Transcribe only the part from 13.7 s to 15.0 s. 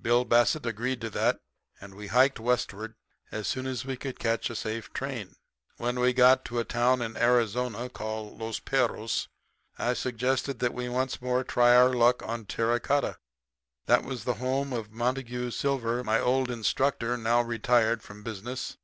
That was the home of